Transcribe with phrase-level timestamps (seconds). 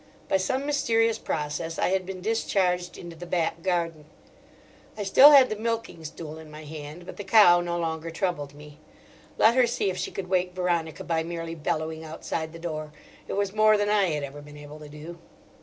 [0.27, 4.05] By some mysterious process I had been discharged into the back garden.
[4.97, 8.55] I still had the milking stool in my hand, but the cow no longer troubled
[8.55, 8.79] me.
[9.37, 12.91] Let her see if she could wake Veronica by merely bellowing outside the door;
[13.27, 15.19] it was more than I had ever been able to do.